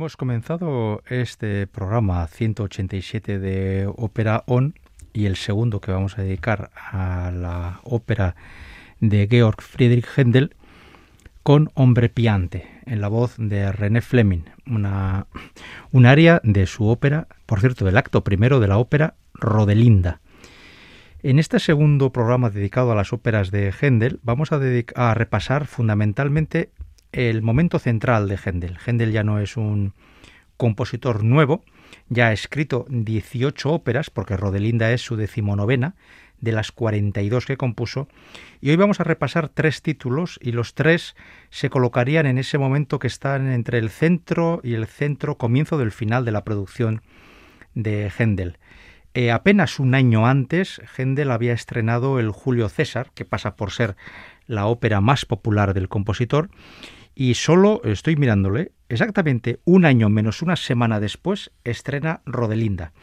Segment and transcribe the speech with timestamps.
[0.00, 4.72] Hemos comenzado este programa 187 de Ópera On
[5.12, 8.34] y el segundo que vamos a dedicar a la ópera
[9.00, 10.56] de Georg Friedrich Händel
[11.42, 15.26] con Hombre Piante, en la voz de René Fleming, una,
[15.92, 20.22] un área de su ópera, por cierto, del acto primero de la ópera Rodelinda.
[21.22, 26.70] En este segundo programa dedicado a las óperas de Händel vamos a repasar fundamentalmente
[27.12, 28.78] el momento central de Händel.
[28.84, 29.94] Händel ya no es un
[30.56, 31.64] compositor nuevo,
[32.08, 35.94] ya ha escrito 18 óperas, porque Rodelinda es su decimonovena,
[36.40, 38.08] de las 42 que compuso,
[38.60, 41.14] y hoy vamos a repasar tres títulos, y los tres
[41.50, 45.92] se colocarían en ese momento que están entre el centro y el centro comienzo del
[45.92, 47.02] final de la producción
[47.74, 48.58] de Händel.
[49.12, 53.96] Eh, apenas un año antes, Händel había estrenado el Julio César, que pasa por ser
[54.46, 56.48] la ópera más popular del compositor,
[57.20, 62.94] y solo estoy mirándole, exactamente un año menos una semana después estrena Rodelinda.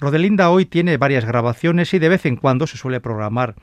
[0.00, 3.54] Rodelinda hoy tiene varias grabaciones y de vez en cuando se suele programar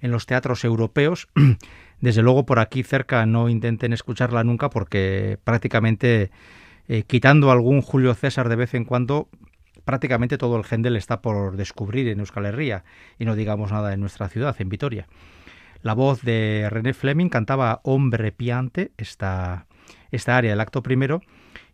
[0.00, 1.28] en los teatros europeos.
[2.00, 6.32] Desde luego por aquí cerca no intenten escucharla nunca porque prácticamente
[6.88, 9.28] eh, quitando algún Julio César de vez en cuando
[9.84, 12.82] prácticamente todo el Händel está por descubrir en Euskal Herria
[13.20, 15.06] y no digamos nada en nuestra ciudad, en Vitoria.
[15.84, 19.66] La voz de René Fleming cantaba Hombre Piante, esta,
[20.10, 21.20] esta área del acto primero,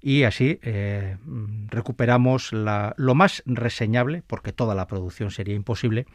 [0.02, 1.16] y así eh,
[1.68, 6.06] recuperamos la, lo más reseñable, porque toda la producción sería imposible,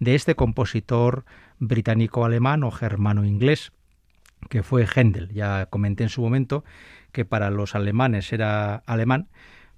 [0.00, 1.26] de este compositor
[1.58, 3.72] británico-alemán o germano-inglés,
[4.48, 5.28] que fue Händel.
[5.28, 6.64] Ya comenté en su momento
[7.12, 9.28] que para los alemanes era alemán,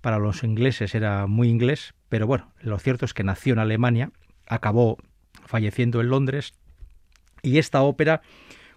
[0.03, 4.13] para los ingleses era muy inglés, pero bueno, lo cierto es que nació en Alemania,
[4.47, 4.99] acabó
[5.47, 6.55] falleciendo en Londres
[7.47, 8.23] y esta ópera,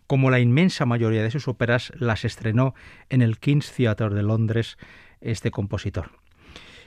[0.06, 2.76] como la inmensa mayoría de sus óperas, las estrenó
[3.10, 4.78] en el King's Theatre de Londres
[5.22, 6.12] este compositor.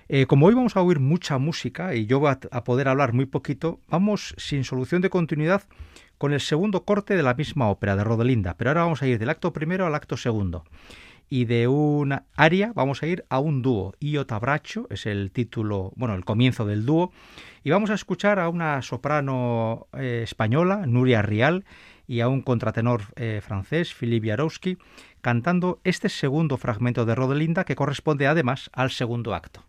[0.08, 3.26] Eh, como hoy vamos a oír mucha música y yo voy a, poder hablar muy
[3.26, 5.64] poquito, vamos sin solución de continuidad
[6.18, 9.18] con el segundo corte de la misma ópera de Rodelinda, pero ahora vamos a ir
[9.18, 10.64] del acto primero al acto segundo.
[11.34, 13.94] Y de una aria vamos a ir a un dúo.
[14.00, 17.10] Io Tabracho es el título, bueno, el comienzo del dúo,
[17.64, 21.64] y vamos a escuchar a una soprano eh, española, Nuria Rial,
[22.06, 24.76] y a un contratenor eh, francés, Philippe Jarowski,
[25.22, 29.64] cantando este segundo fragmento de Rodelinda que corresponde además al segundo acto.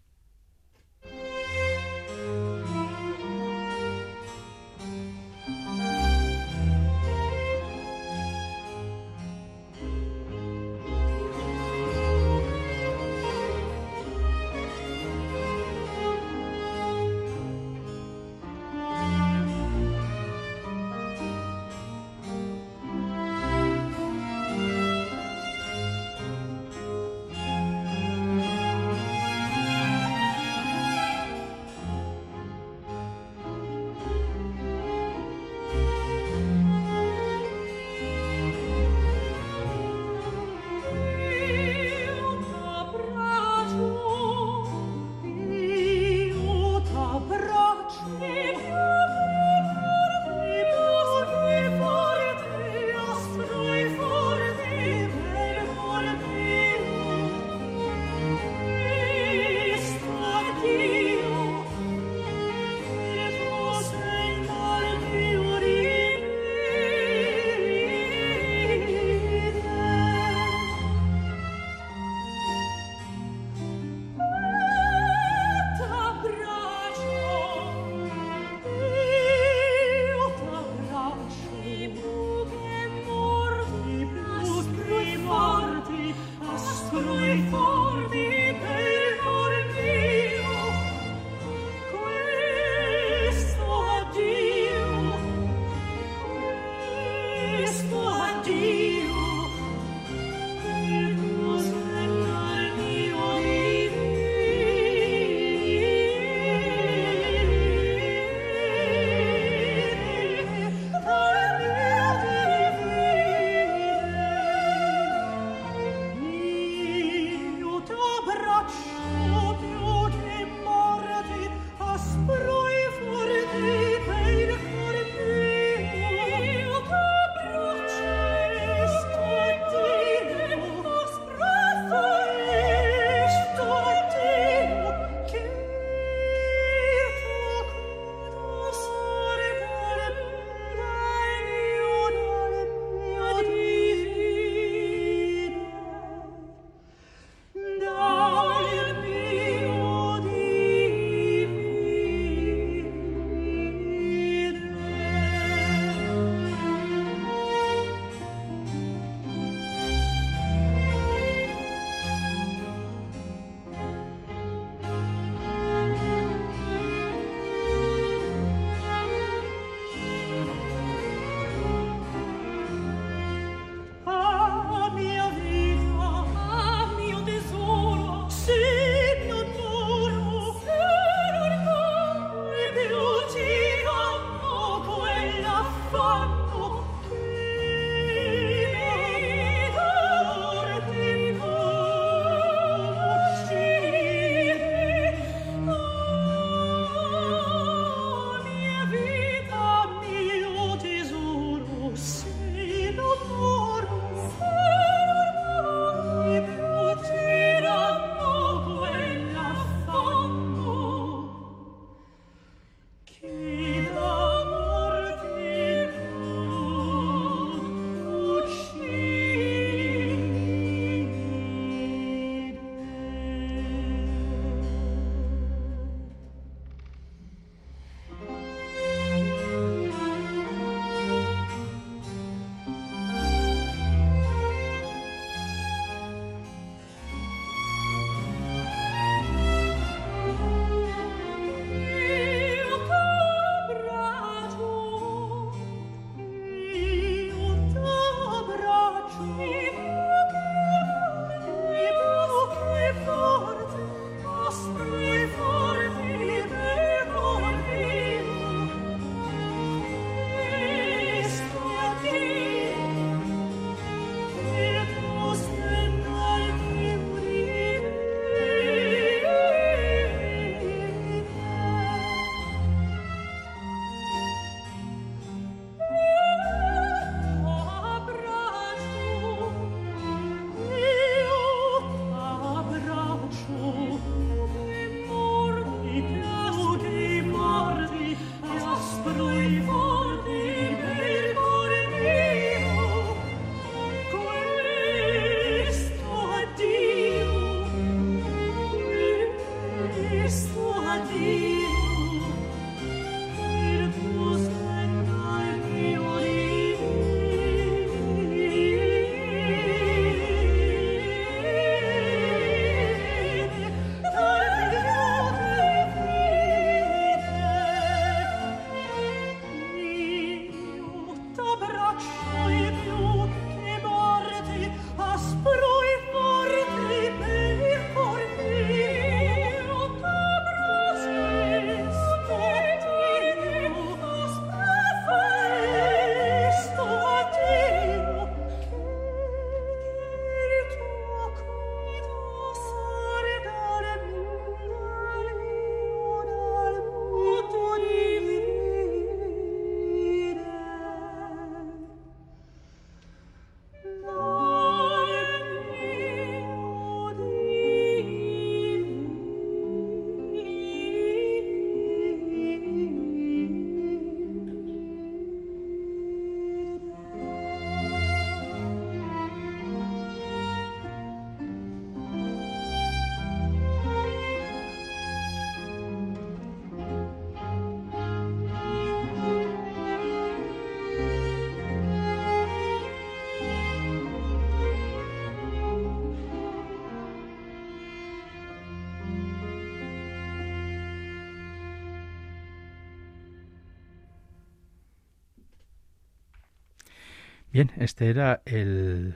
[397.54, 399.16] Bien, este era el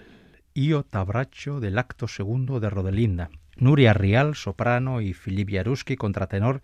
[0.53, 3.31] Io Tabracho del acto segundo de Rodelinda.
[3.55, 6.61] Nuria Rial, soprano, y Filip Jaruski, contratenor,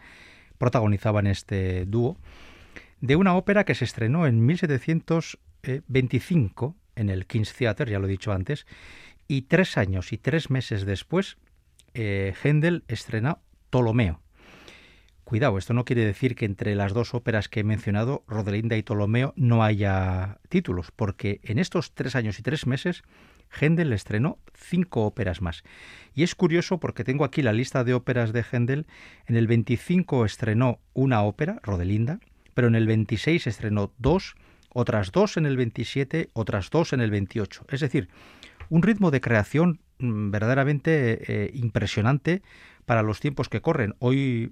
[0.59, 2.19] protagonizaban este dúo
[3.01, 8.11] de una ópera que se estrenó en 1725 en el King's Theatre, ya lo he
[8.11, 8.67] dicho antes,
[9.27, 11.39] y tres años y tres meses después,
[11.95, 13.39] eh, Händel estrena
[13.71, 14.21] Ptolomeo.
[15.33, 18.83] Cuidado, esto no quiere decir que entre las dos óperas que he mencionado, Rodelinda y
[18.83, 23.01] Ptolomeo, no haya títulos, porque en estos tres años y tres meses,
[23.49, 25.63] Händel estrenó cinco óperas más.
[26.13, 28.85] Y es curioso porque tengo aquí la lista de óperas de Händel.
[29.25, 32.19] En el 25 estrenó una ópera, Rodelinda,
[32.53, 34.35] pero en el 26 estrenó dos,
[34.69, 37.65] otras dos en el 27, otras dos en el 28.
[37.71, 38.07] Es decir,
[38.69, 42.43] un ritmo de creación mm, verdaderamente eh, impresionante
[42.85, 43.95] para los tiempos que corren.
[43.97, 44.51] Hoy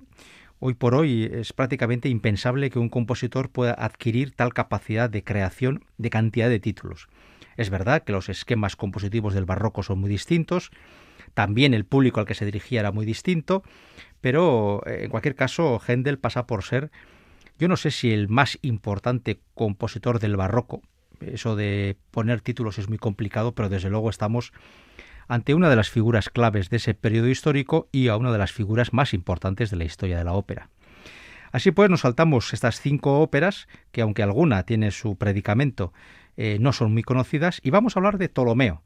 [0.63, 5.83] Hoy por hoy es prácticamente impensable que un compositor pueda adquirir tal capacidad de creación
[5.97, 7.07] de cantidad de títulos.
[7.57, 10.69] Es verdad que los esquemas compositivos del barroco son muy distintos,
[11.33, 13.63] también el público al que se dirigía era muy distinto,
[14.21, 16.91] pero eh, en cualquier caso Händel pasa por ser,
[17.57, 20.83] yo no sé si el más importante compositor del barroco,
[21.21, 24.53] eso de poner títulos es muy complicado, pero desde luego estamos
[25.31, 28.51] ante una de las figuras claves de ese periodo histórico y a una de las
[28.51, 30.67] figuras más importantes de la historia de la ópera.
[31.53, 35.93] Así pues, nos saltamos estas cinco óperas, que aunque alguna tiene su predicamento,
[36.35, 38.81] eh, no son muy conocidas, y vamos a hablar de Ptolomeo.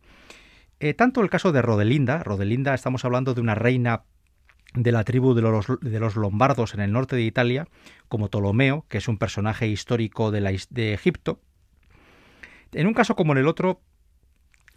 [0.79, 4.03] Eh, tanto el caso de Rodelinda, Rodelinda estamos hablando de una reina
[4.75, 7.67] de la tribu de los, lombardos en el norte de Italia,
[8.07, 11.39] como Ptolomeo, que es un personaje histórico de Egipto.
[12.71, 13.81] En un caso como en el otro,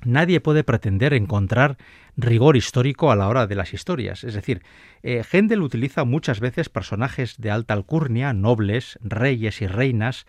[0.04, 1.76] Nadie puede pretender encontrar
[2.16, 4.22] rigor histórico a la hora de las historias.
[4.24, 4.62] Es decir,
[5.02, 5.22] eh,
[5.60, 10.26] utiliza muchas veces personajes de alta alcurnia, nobles, reyes y reinas,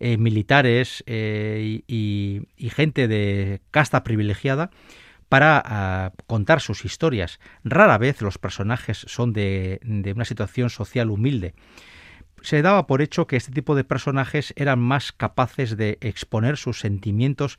[0.00, 4.70] eh, militares eh, y, gente de casta privilegiada
[5.28, 7.38] para ah, contar sus historias.
[7.62, 9.80] Rara vez los personajes son de
[10.14, 11.54] una situación social humilde
[12.42, 16.80] se daba por hecho que este tipo de personajes eran más capaces de exponer sus
[16.80, 17.56] sentimientos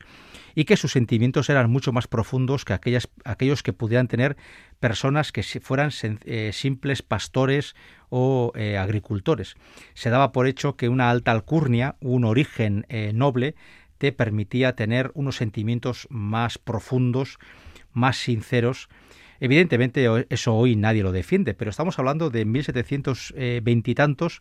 [0.54, 4.36] y que sus sentimientos eran mucho más profundos que aquellas, aquellos que pudieran tener
[4.80, 7.74] personas que fueran eh, simples pastores
[8.10, 9.56] o eh, agricultores.
[9.94, 13.54] Se daba por hecho que una alta alcurnia, un origen eh, noble,
[13.98, 17.38] te permitía tener unos sentimientos más profundos,
[17.92, 18.88] más sinceros,
[19.40, 24.40] Evidentemente eso hoy nadie lo defiende, pero estamos hablando de 1720 y tantos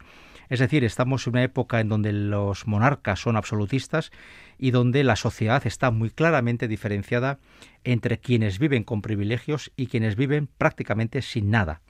[0.54, 4.12] es decir, estamos en una época en donde los monarcas son absolutistas
[4.60, 7.40] y donde la sociedad está muy claramente diferenciada
[7.84, 11.82] entre quienes viven con privilegios y quienes viven prácticamente sin nada.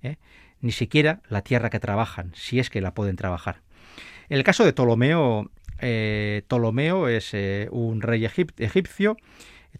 [0.00, 0.18] ¿eh?
[0.60, 3.62] Ni siquiera la tierra que trabajan, si es que la pueden trabajar.
[4.28, 5.50] En el caso de Ptolomeo,
[5.80, 9.16] eh, Ptolomeo es eh, un rey egipcio.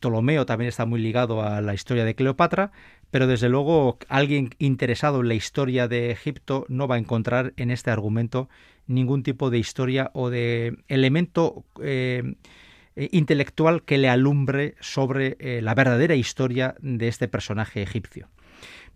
[0.01, 2.73] Ptolomeo también está muy ligado a la historia de Cleopatra,
[3.15, 7.71] pero desde luego alguien interesado en la historia de Egipto no va a encontrar en
[7.71, 8.49] este argumento
[8.89, 12.35] ningún tipo de historia o de elemento eh,
[12.97, 18.31] intelectual que le alumbre sobre eh, la verdadera historia de este personaje egipcio.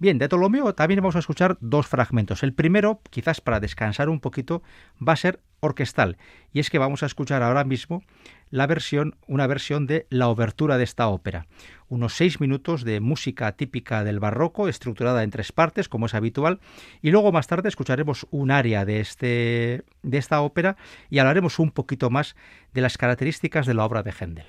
[0.00, 2.42] Bien, de Ptolomeo también vamos a escuchar dos fragmentos.
[2.42, 4.64] El primero, quizás para descansar un poquito,
[5.00, 6.16] va a ser orquestal,
[6.52, 8.02] y es que vamos a escuchar ahora mismo
[8.51, 11.47] la versión, una versión de la obertura de esta ópera.
[11.89, 16.61] Unos seis minutos de música típica del barroco, estructurada en tres partes, como es habitual,
[17.03, 20.77] y luego más tarde escucharemos un área de, este, de esta ópera
[21.09, 22.37] y hablaremos un poquito más
[22.75, 24.47] de las características de la obra de Händel.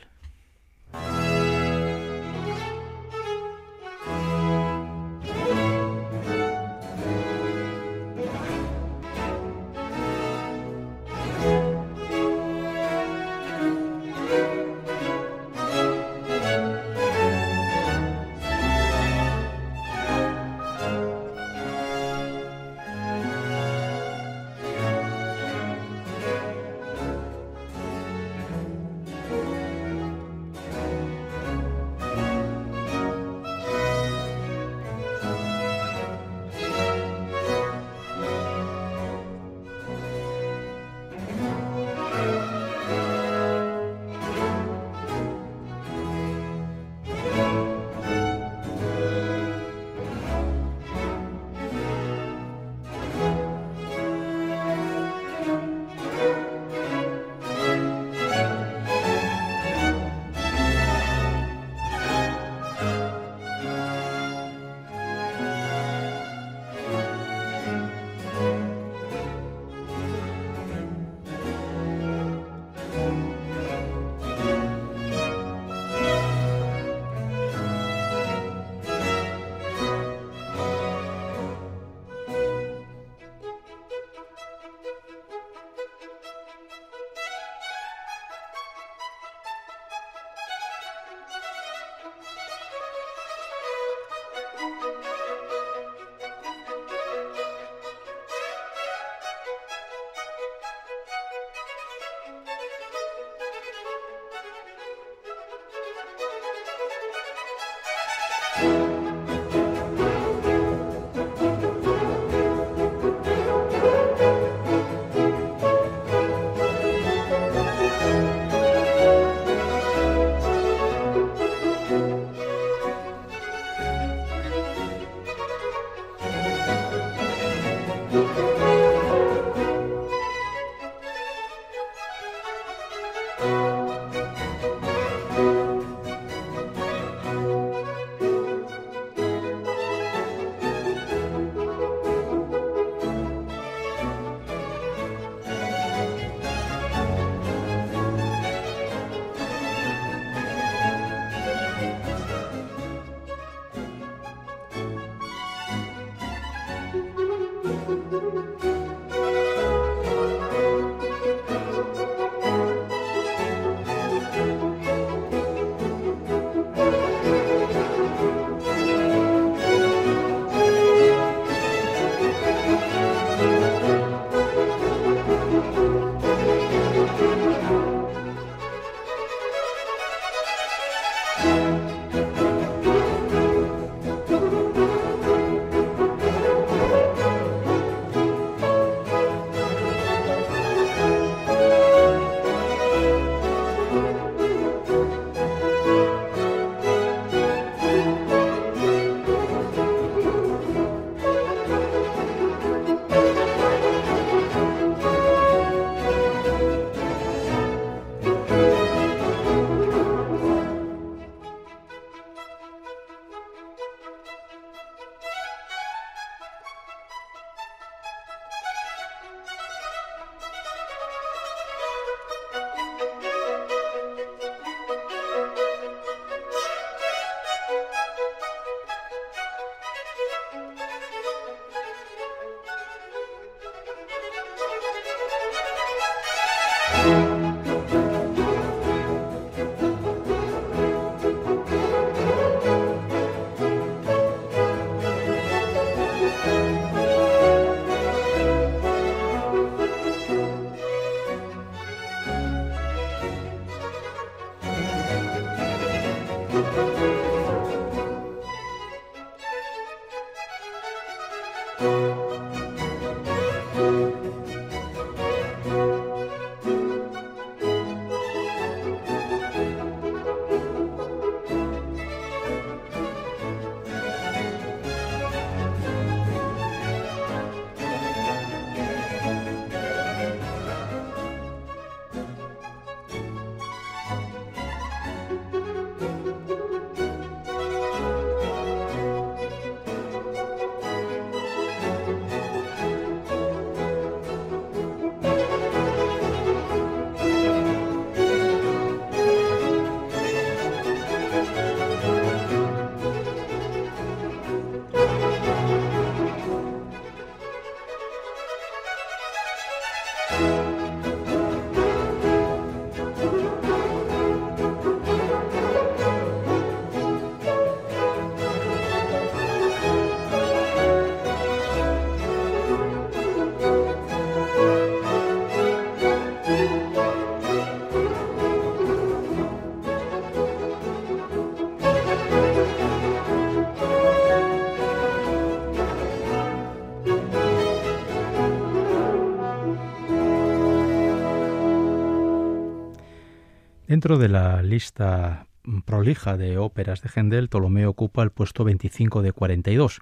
[343.90, 345.48] Dentro de la lista
[345.84, 350.02] prolija de óperas de Händel, Ptolomeo ocupa el puesto 25 de 42.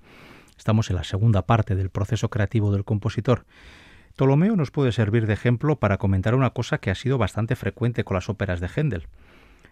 [0.58, 3.46] Estamos en la segunda parte del proceso creativo del compositor.
[4.18, 8.04] Ptolomeo nos puede servir de ejemplo para comentar una cosa que ha sido bastante frecuente
[8.04, 9.08] con las óperas de Händel.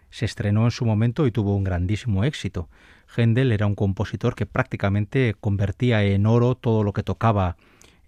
[0.08, 2.70] Se estrenó en su momento y tuvo un grandísimo éxito.
[3.14, 7.58] Händel era un compositor que prácticamente convertía en oro todo lo que tocaba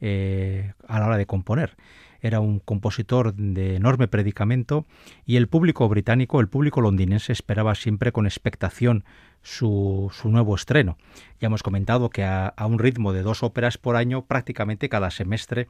[0.01, 1.77] eh, a la hora de componer
[2.21, 4.87] era un compositor de enorme predicamento
[5.25, 9.05] y el público británico, el público londinense esperaba siempre con expectación
[9.43, 10.99] su, su nuevo estreno.
[11.41, 15.69] Ya hemos comentado que a, un ritmo de dos óperas por año, prácticamente cada semestre,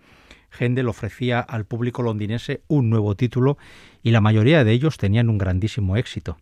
[0.59, 3.59] Händel ofrecía al público londinense un nuevo título
[4.03, 6.39] y la mayoría de ellos tenían un grandísimo éxito.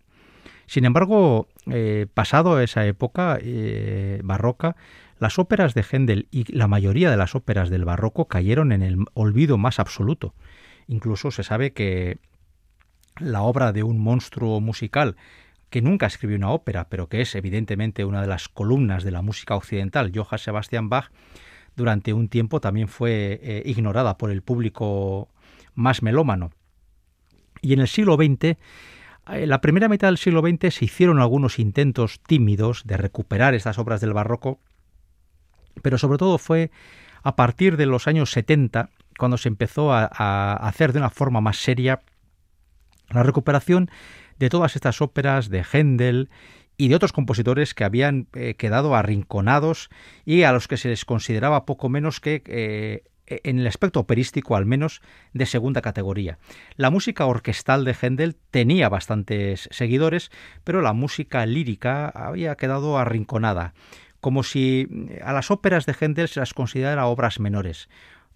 [0.66, 4.77] Sin embargo, eh, pasado esa época eh, barroca,
[5.18, 9.05] las óperas de Händel y la mayoría de las óperas del barroco cayeron en el
[9.14, 10.35] olvido más absoluto.
[10.88, 12.18] Incluso se sabe que
[13.18, 15.16] la obra de un monstruo musical
[15.70, 19.22] que nunca escribió una ópera, pero que es evidentemente una de las columnas de la
[19.22, 21.11] música occidental, Johann Sebastian Bach,
[21.74, 25.29] durante un tiempo también fue eh, ignorada por el público
[25.74, 26.50] más melómano.
[27.61, 28.57] Y en el siglo XX,
[29.29, 33.79] en la primera mitad del siglo XX se hicieron algunos intentos tímidos de recuperar estas
[33.79, 34.61] obras del barroco,
[35.82, 36.70] pero sobre todo fue
[37.22, 40.04] a partir de los años 70 cuando se empezó a,
[40.54, 42.02] hacer de una forma más seria
[43.10, 43.90] la recuperación
[44.38, 46.28] de todas estas óperas de Händel
[46.76, 49.88] y de otros compositores que habían eh, quedado arrinconados
[50.24, 54.56] y a los que se les consideraba poco menos que eh, en el aspecto operístico
[54.56, 56.38] al menos de segunda categoría.
[56.76, 60.30] La música orquestal de Händel tenía bastantes seguidores,
[60.64, 63.74] pero la música lírica había quedado arrinconada,
[64.26, 64.88] como si
[65.22, 67.88] a las óperas de Händel se las considerara obras menores.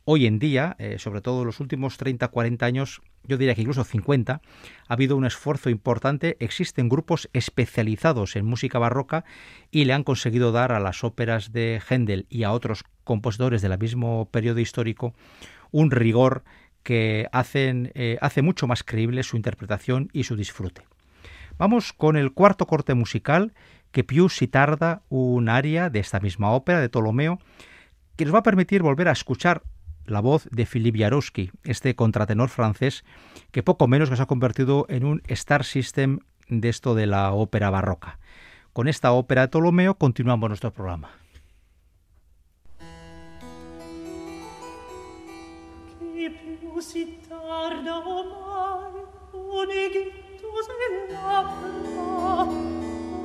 [0.05, 3.83] Hoy en día, eh, sobre todo en los últimos 30-40 años, yo diría que incluso
[3.83, 4.41] 50, ha
[4.87, 9.25] habido un esfuerzo importante, existen grupos especializados en música barroca
[9.73, 13.77] y le han conseguido dar a las óperas de Händel y a otros compositores del
[13.77, 15.13] mismo periodo histórico
[15.73, 16.45] un rigor
[16.85, 20.83] que hacen, eh, hace mucho más creíble su interpretación y su disfrute.
[21.59, 23.53] Vamos con el cuarto corte musical
[23.93, 27.39] que Pius tarda un aria de esta misma ópera de Ptolomeo
[28.17, 29.63] que nos va a permitir volver a escuchar
[30.05, 33.05] la voz de Philippe Jaroski, este contratenor francés
[33.53, 37.33] que poco menos que se ha convertido en un star system de esto de la
[37.33, 38.19] ópera barroca.
[38.73, 41.11] Con esta ópera de Ptolomeo continuamos nuestro programa.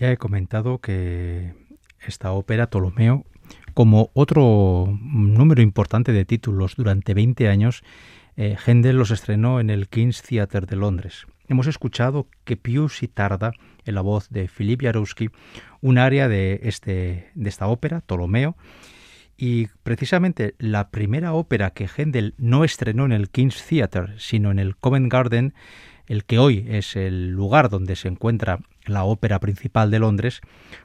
[0.00, 1.52] Ya he comentado que
[2.00, 3.26] esta ópera, Ptolomeo,
[3.74, 7.82] como otro número importante de títulos durante 20 años,
[8.38, 11.26] eh, Händel los estrenó en el King's Theatre de Londres.
[11.48, 13.52] Hemos escuchado que Pius y tarda,
[13.84, 15.28] en la voz de Philip Jarowski,
[15.82, 18.56] un área de, este, de esta ópera, Ptolomeo,
[19.36, 24.60] y precisamente la primera ópera que Händel no estrenó en el King's Theatre, sino en
[24.60, 25.52] el Covent Garden,
[26.10, 30.40] el que hoy es el lugar donde se encuentra la ópera principal de Londres,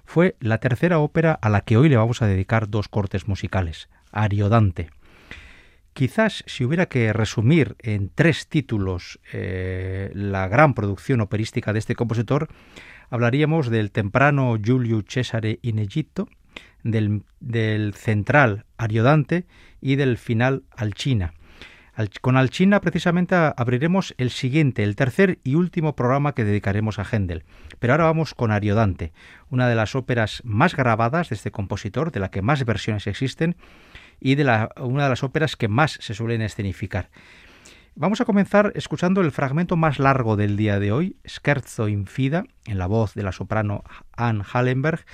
[0.06, 3.90] fue la tercera ópera a la que hoy le vamos a dedicar dos cortes musicales,
[4.12, 4.92] Ariodante.
[5.94, 11.96] Quizás si hubiera que resumir en tres títulos eh, la gran producción operística de este
[11.96, 12.48] compositor,
[13.10, 16.30] hablaríamos del temprano Giulio Cesare in Egitto,
[16.84, 19.48] del, del central Ariodante
[19.82, 21.34] y del final Alcina
[22.22, 27.44] con Alchina precisamente abriremos el siguiente, el tercer y último programa que dedicaremos a Händel.
[27.80, 29.14] Pero ahora vamos con Ariodante,
[29.50, 33.56] una de las óperas más grabadas de este compositor, de la que más versiones existen
[34.20, 34.44] y de
[34.78, 37.10] una de las óperas que más se suelen escenificar.
[37.96, 42.44] Vamos a comenzar escuchando el fragmento más largo del día de hoy, Scherzo in Fida,
[42.66, 43.84] en la voz de la soprano
[44.18, 45.06] Anne Hallenberg,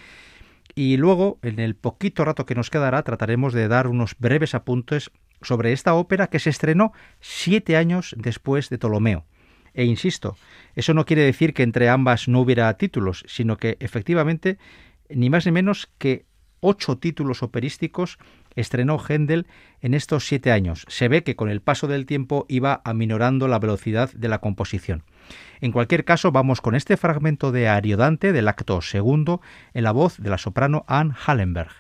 [0.74, 5.12] y luego, en el poquito rato que nos quedará, trataremos de dar unos breves apuntes
[5.42, 9.26] sobre esta ópera que se estrenó siete años después de Ptolomeo.
[9.74, 10.36] E insisto,
[10.76, 14.58] eso no quiere decir que entre ambas no hubiera títulos, sino que efectivamente
[15.10, 16.26] ni más ni menos que
[16.62, 18.18] ocho títulos operísticos
[18.56, 19.48] estrenó Händel
[19.82, 20.86] en estos siete años.
[20.88, 25.04] Se ve que con el paso del tiempo iba aminorando la velocidad de la composición.
[25.60, 29.42] En cualquier caso, vamos con este fragmento de Ariodante del acto segundo
[29.74, 31.72] en la voz de la soprano Anne Hallenberg.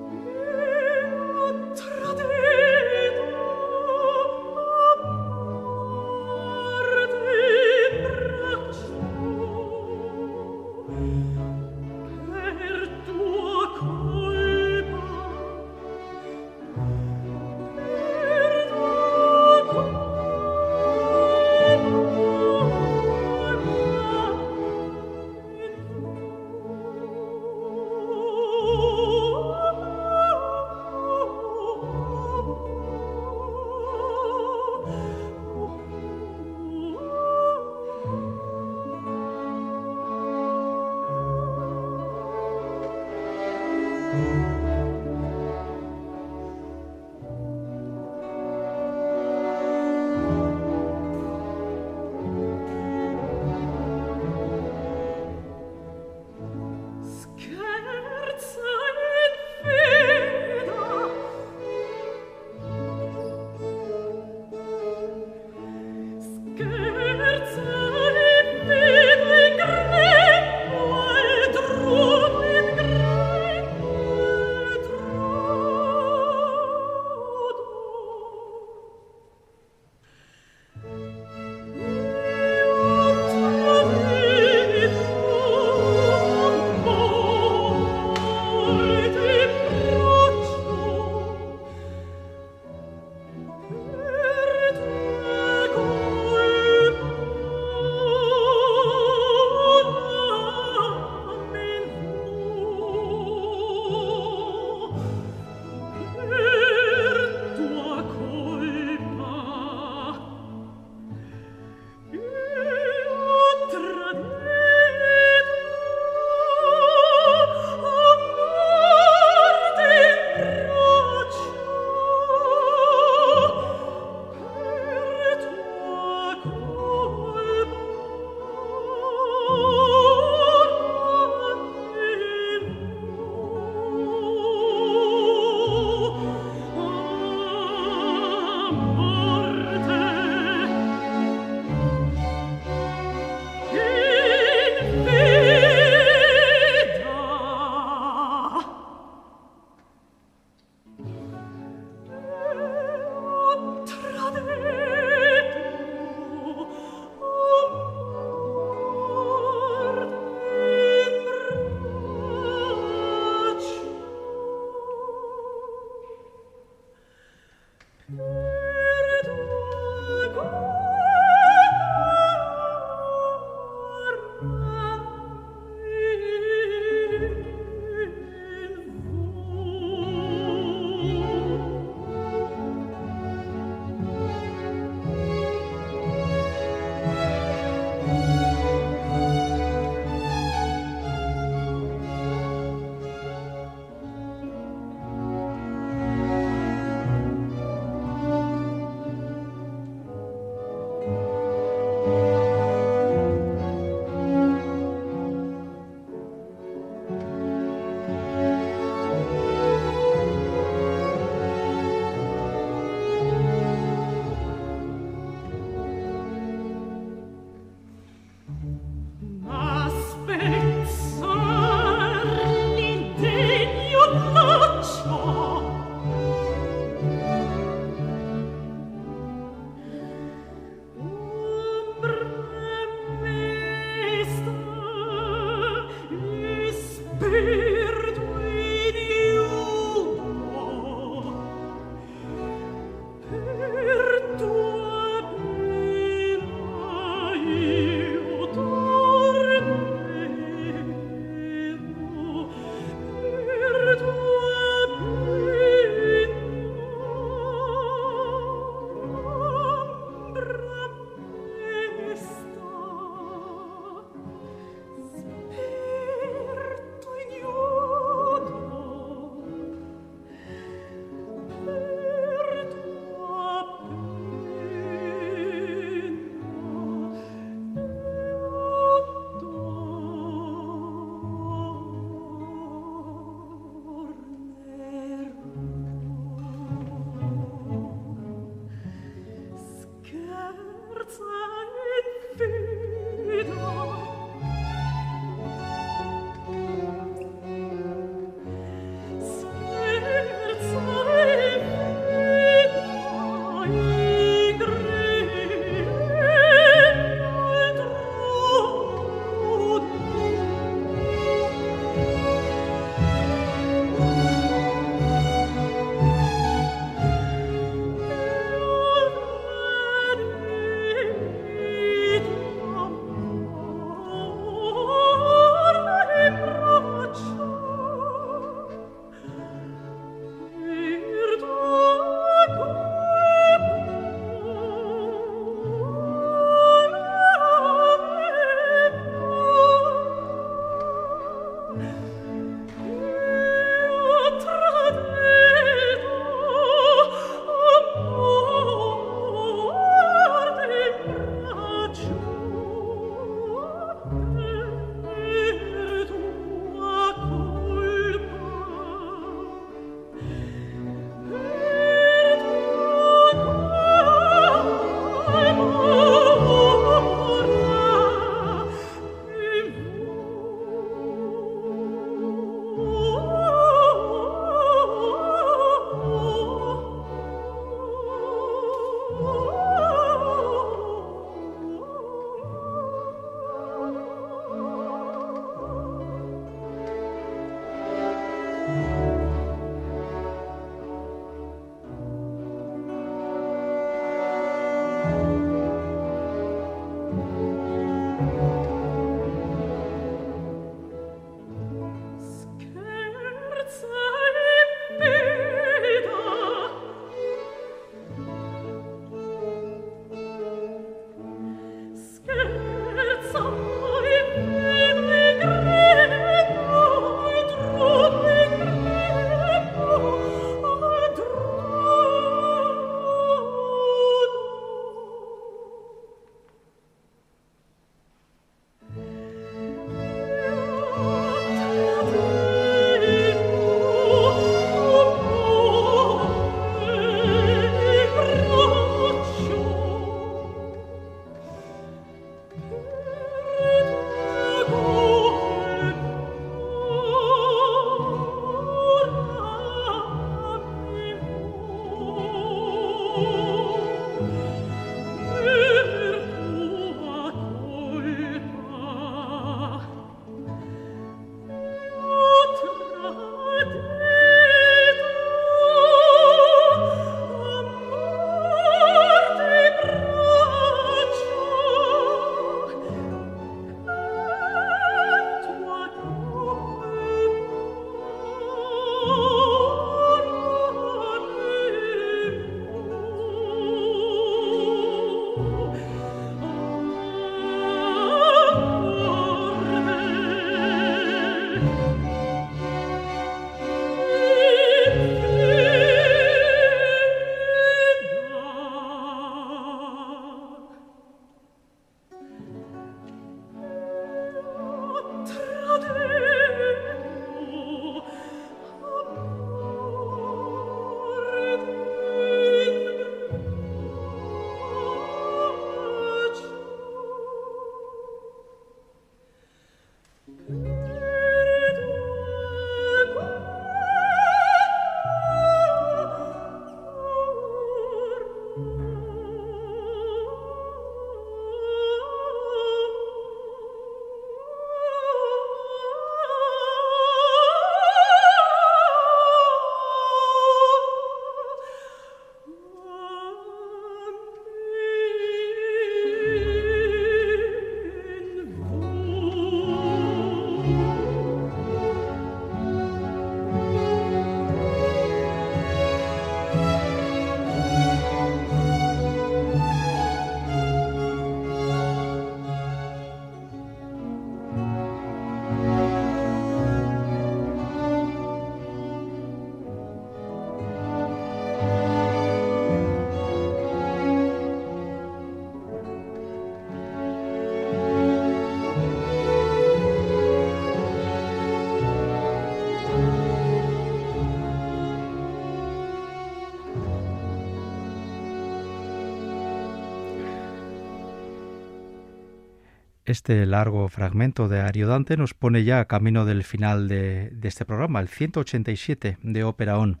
[593.06, 598.00] Este largo fragmento de Ariodante nos pone ya a camino del final de, este programa,
[598.00, 600.00] el 187 de Ópera On.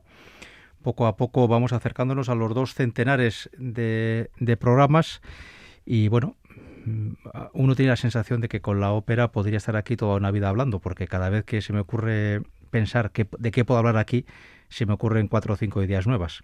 [0.82, 5.22] Poco a poco vamos acercándonos a los dos centenares de, de programas
[5.84, 6.34] y bueno,
[6.84, 7.12] mm,
[7.52, 10.48] uno tiene la sensación de que con la ópera podría estar aquí toda una vida
[10.48, 14.26] hablando, porque cada vez que se me ocurre pensar de qué puedo hablar aquí,
[14.68, 16.42] se me ocurren cuatro o cinco ideas nuevas.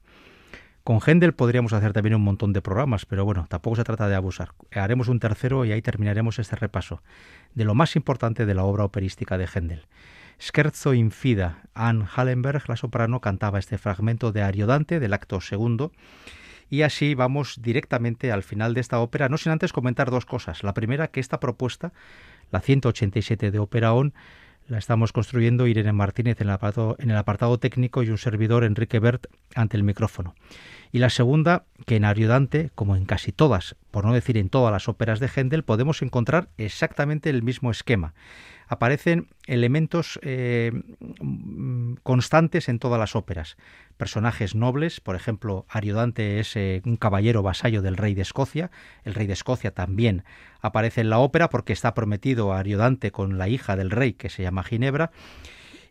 [0.85, 4.16] Con Händel podríamos hacer también un montón de programas, pero bueno, tampoco se trata de
[4.16, 4.51] abusar.
[4.72, 7.03] Haremos un tercero y ahí terminaremos este repaso
[7.55, 9.87] de lo más importante de la obra operística de Händel.
[10.41, 15.93] Scherzo in Fida, Anne Hallenberg, la soprano, cantaba este fragmento de Ariodante del acto segundo.
[16.68, 20.64] Y así vamos directamente al final de esta ópera, no sin antes comentar dos cosas.
[20.64, 21.93] La primera, que esta propuesta,
[22.51, 24.14] la 187 de Ópera On,
[24.73, 28.64] la estamos construyendo Irene Martínez en el, apartado, en el apartado técnico y un servidor
[28.64, 30.35] Enrique Bert ante el micrófono.
[30.93, 34.73] Y la segunda, que en Ariodante, como en casi todas, por no decir en todas
[34.73, 38.14] las óperas de Händel, podemos encontrar exactamente el mismo esquema
[38.73, 40.73] aparecen elementos eh,
[42.03, 43.59] constantes en todas las óperas.
[43.99, 48.70] Personajes nobles, por ejemplo, Ariodante es eh, un caballero vasallo del rey de Escocia.
[49.05, 50.25] El rey de Escocia también
[50.62, 54.31] aparece en la ópera porque está prometido a Ariodante con la hija del rey que
[54.31, 55.11] se llama Ginebra.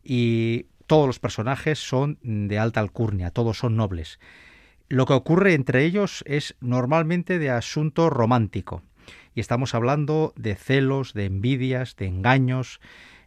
[0.04, 4.20] Y todos los personajes son de alta alcurnia, todos son nobles.
[4.90, 8.82] Lo que ocurre entre ellos es normalmente de asunto romántico
[9.36, 12.80] y estamos hablando de celos, de envidias, de engaños,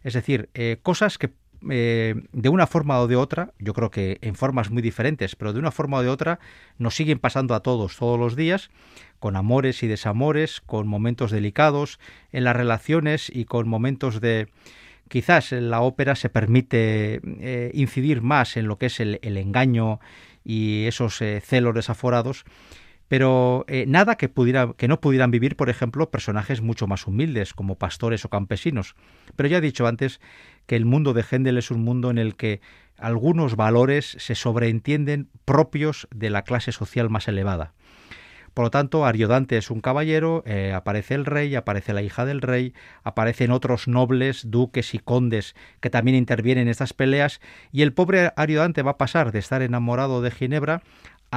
[0.03, 1.31] es decir, eh, cosas que
[1.69, 5.51] eh, de una forma o de otra, yo creo que en formas muy diferentes, pero
[5.51, 6.39] de una forma o de otra
[6.77, 8.69] nos siguen pasando a todos todos los días,
[9.19, 11.99] con amores y desamores, con momentos delicados
[12.31, 14.47] en las relaciones y con momentos de...
[15.07, 19.99] Quizás en la ópera se permite eh, incidir más en lo que es el, engaño
[20.43, 22.43] y esos celos desaforados,
[23.07, 27.53] pero eh, nada que, pudiera, que no pudieran vivir, por ejemplo, personajes mucho más humildes,
[27.53, 28.95] como pastores o campesinos.
[29.35, 30.19] Pero ya he dicho antes
[30.65, 32.61] que el mundo de Händel es un mundo en el que
[32.97, 37.73] algunos valores se sobreentienden propios de la clase social más elevada.
[38.55, 42.41] Por lo tanto, Ariodante es un caballero, eh, aparece el rey, aparece la hija del
[42.41, 47.41] rey, aparecen otros nobles, duques y condes que también intervienen en estas peleas,
[47.73, 50.83] y el pobre Ariodante va a pasar de estar enamorado de Ginebra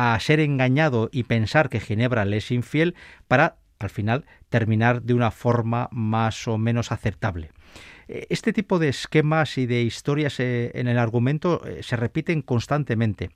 [0.00, 2.94] a ser engañado y pensar que Ginebra le es infiel
[3.26, 7.50] para, al final, terminar de una forma más o menos aceptable.
[8.06, 12.42] Eh, este tipo de esquemas y de historias eh, en el argumento eh, se repiten
[12.42, 13.30] constantemente.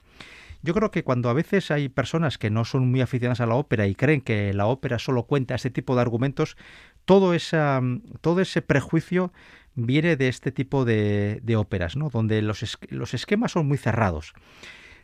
[0.63, 3.57] Yo creo que cuando a veces hay personas que no son muy aficionadas a la
[3.57, 6.57] ópera y creen que la ópera solo cuenta este tipo de argumentos,
[7.05, 7.81] todo, esa,
[8.21, 9.33] todo ese prejuicio
[9.75, 12.09] viene de este tipo de, de óperas, ¿no?
[12.09, 14.33] donde los, los esquemas son muy cerrados.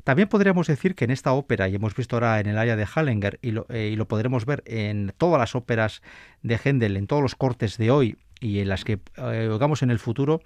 [0.04, 2.86] También podríamos decir que en esta ópera, y hemos visto ahora en el área de
[2.86, 6.02] Hallenger, y lo, eh, y lo podremos ver en todas las óperas
[6.42, 9.90] de Händel, en todos los cortes de hoy y en las que eh, oigamos en
[9.90, 10.40] el futuro,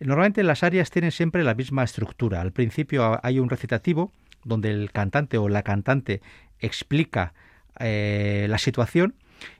[0.00, 2.40] normalmente las áreas tienen siempre la misma estructura.
[2.40, 4.12] Al principio hay un recitativo
[4.44, 6.20] donde el cantante o la cantante
[6.58, 7.32] explica
[7.78, 9.14] eh, la situación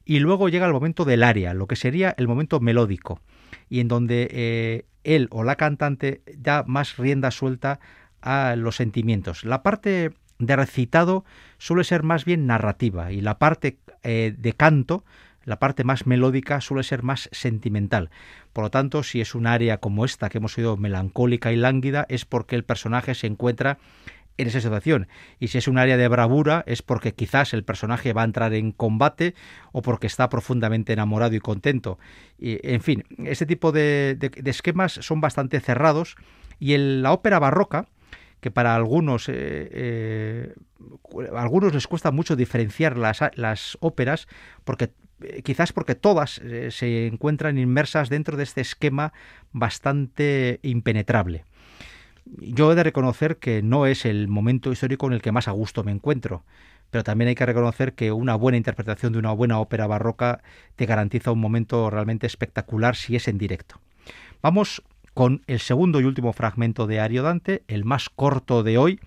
[0.04, 3.20] y luego llega el momento del área, lo que sería el momento melódico,
[3.68, 7.80] y en donde él o la cantante da más rienda suelta
[8.22, 9.44] a los sentimientos.
[9.44, 11.24] La parte de recitado
[11.58, 15.04] suele ser más bien narrativa y la parte eh, de canto,
[15.44, 18.10] la parte más melódica, suele ser más sentimental.
[18.52, 22.06] Por lo tanto, si es un área como esta que hemos oído melancólica y lánguida,
[22.08, 23.78] es porque el personaje se encuentra
[24.38, 25.08] en esa situación.
[25.38, 28.54] Y si es un área de bravura, es porque quizás el personaje va a entrar
[28.54, 29.34] en combate
[29.72, 31.98] o porque está profundamente enamorado y contento.
[32.38, 36.16] Y, en fin, este tipo de, esquemas son bastante cerrados.
[36.58, 37.86] Y en la ópera barroca,
[38.43, 39.32] que para algunos, eh,
[39.70, 40.55] eh,
[41.34, 44.26] algunos les cuesta mucho diferenciar las, las óperas,
[44.64, 44.90] porque
[45.20, 49.12] eh, quizás porque todas se encuentran inmersas dentro de este esquema
[49.53, 51.45] bastante impenetrable.
[52.24, 55.53] Yo he de reconocer que no es el momento histórico en el que más a
[55.53, 56.45] gusto me encuentro,
[56.90, 60.43] pero también hay que reconocer que una buena interpretación de una buena ópera barroca
[60.74, 63.80] te garantiza un momento realmente espectacular si es en directo.
[64.43, 64.82] Vamos
[65.14, 69.00] con el segundo y último fragmento de Ariodante, el más corto de hoy,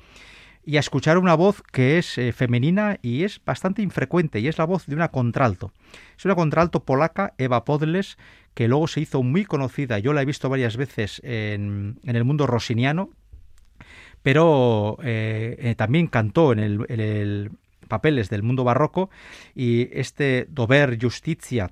[0.65, 4.57] y a escuchar una voz que es eh, femenina y es bastante infrecuente, y es
[4.57, 5.71] la voz de una contralto.
[6.17, 8.17] Es una contralto polaca, Eva Podles,
[8.53, 12.47] que luego se hizo muy conocida, yo la he visto varias veces en, el mundo
[12.47, 13.09] rosiniano,
[14.23, 17.51] pero eh, eh, también cantó en el,
[17.87, 19.11] papeles del mundo barroco
[19.53, 21.69] y este Dover Justitia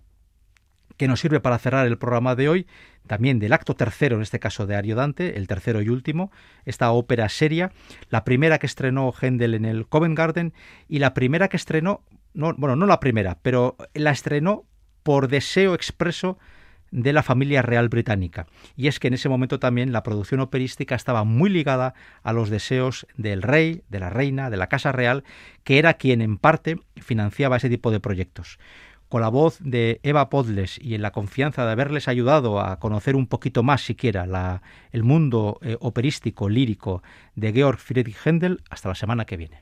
[0.97, 2.67] que nos sirve para cerrar el programa de hoy,
[3.07, 6.31] también del acto tercero, en este caso de Ariodante, el tercero y último,
[6.65, 7.71] esta ópera seria,
[8.09, 10.53] la primera que estrenó Händel en el Covent Garden
[10.87, 12.01] y la primera que estrenó,
[12.33, 14.65] no, bueno, no la primera, pero la estrenó
[15.03, 16.37] por deseo expreso
[16.93, 18.45] de la familia real británica.
[18.75, 22.51] Y es que en ese momento también la producción operística estaba muy ligada a los
[22.51, 25.23] deseos del rey, de la reina, de la casa real,
[25.63, 28.59] que era quien en parte financiaba ese tipo de proyectos.
[29.13, 33.15] Con la voz de Eva Podles y en la confianza de haberles ayudado a conocer
[33.15, 37.03] un poquito más siquiera la, el mundo eh, operístico, lírico
[37.35, 39.61] de Georg Friedrich Händel, hasta la semana que viene.